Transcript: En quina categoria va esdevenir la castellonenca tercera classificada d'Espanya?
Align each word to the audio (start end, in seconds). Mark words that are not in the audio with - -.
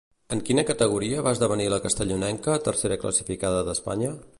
En 0.35 0.39
quina 0.45 0.63
categoria 0.69 1.25
va 1.27 1.35
esdevenir 1.37 1.69
la 1.75 1.81
castellonenca 1.85 2.59
tercera 2.71 3.01
classificada 3.05 3.67
d'Espanya? 3.71 4.15